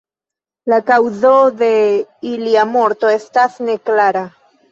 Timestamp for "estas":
3.19-3.59